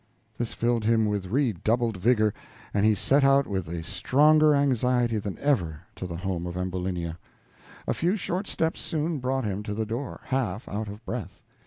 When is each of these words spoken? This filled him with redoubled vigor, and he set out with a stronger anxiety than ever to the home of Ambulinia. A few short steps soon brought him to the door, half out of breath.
This 0.35 0.51
filled 0.53 0.83
him 0.83 1.05
with 1.05 1.27
redoubled 1.27 1.95
vigor, 1.95 2.33
and 2.73 2.87
he 2.87 2.95
set 2.95 3.23
out 3.23 3.45
with 3.45 3.67
a 3.67 3.83
stronger 3.83 4.55
anxiety 4.55 5.19
than 5.19 5.37
ever 5.37 5.81
to 5.95 6.07
the 6.07 6.15
home 6.17 6.47
of 6.47 6.57
Ambulinia. 6.57 7.19
A 7.87 7.93
few 7.93 8.15
short 8.15 8.47
steps 8.47 8.81
soon 8.81 9.19
brought 9.19 9.45
him 9.45 9.61
to 9.61 9.75
the 9.75 9.85
door, 9.85 10.21
half 10.23 10.67
out 10.67 10.87
of 10.87 11.05
breath. 11.05 11.43